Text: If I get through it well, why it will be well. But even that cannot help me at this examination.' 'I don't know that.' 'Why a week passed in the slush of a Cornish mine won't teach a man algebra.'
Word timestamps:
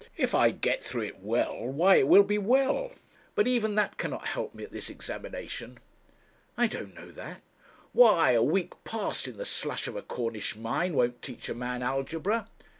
If 0.17 0.33
I 0.33 0.49
get 0.49 0.83
through 0.83 1.03
it 1.03 1.19
well, 1.19 1.59
why 1.63 1.97
it 1.97 2.07
will 2.07 2.23
be 2.23 2.39
well. 2.39 2.91
But 3.35 3.45
even 3.47 3.75
that 3.75 3.99
cannot 3.99 4.25
help 4.25 4.55
me 4.55 4.63
at 4.63 4.71
this 4.71 4.89
examination.' 4.89 5.77
'I 6.57 6.65
don't 6.67 6.95
know 6.95 7.11
that.' 7.11 7.43
'Why 7.93 8.31
a 8.31 8.41
week 8.41 8.71
passed 8.83 9.27
in 9.27 9.37
the 9.37 9.45
slush 9.45 9.85
of 9.87 9.95
a 9.95 10.01
Cornish 10.01 10.55
mine 10.55 10.95
won't 10.95 11.21
teach 11.21 11.49
a 11.49 11.53
man 11.53 11.83
algebra.' 11.83 12.47